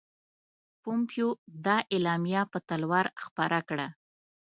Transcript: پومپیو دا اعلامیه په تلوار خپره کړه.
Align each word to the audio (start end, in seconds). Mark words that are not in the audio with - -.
پومپیو 0.81 1.29
دا 1.65 1.77
اعلامیه 1.93 2.41
په 2.51 2.57
تلوار 2.69 3.05
خپره 3.23 3.59
کړه. 3.69 3.87